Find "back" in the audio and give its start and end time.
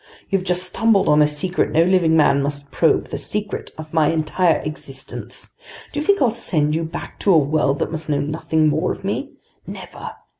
6.83-7.19